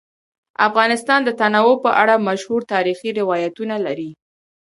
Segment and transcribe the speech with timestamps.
[0.67, 4.11] افغانستان د تنوع په اړه مشهور تاریخی روایتونه لري.